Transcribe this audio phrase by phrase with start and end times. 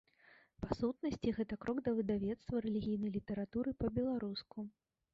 [0.63, 4.71] Па сутнасці, гэта крок да выдавецтва рэлігійнай літаратуры па-беларуску.